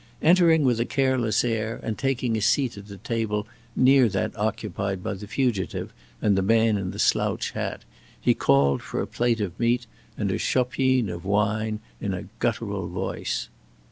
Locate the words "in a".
11.99-12.25